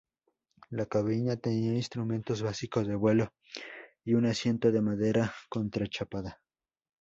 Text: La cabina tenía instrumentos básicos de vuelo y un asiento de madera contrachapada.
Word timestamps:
La 0.71 0.87
cabina 0.87 1.37
tenía 1.37 1.75
instrumentos 1.75 2.41
básicos 2.41 2.87
de 2.87 2.95
vuelo 2.95 3.35
y 4.03 4.15
un 4.15 4.25
asiento 4.25 4.71
de 4.71 4.81
madera 4.81 5.31
contrachapada. 5.47 6.41